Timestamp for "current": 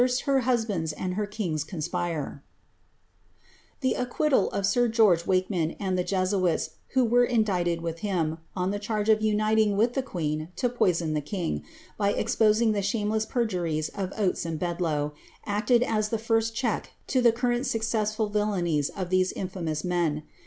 17.31-17.59